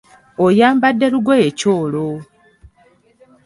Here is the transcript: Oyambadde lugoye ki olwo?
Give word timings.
Oyambadde 0.45 1.05
lugoye 1.13 1.47
ki 1.57 1.67
olwo? 1.79 2.07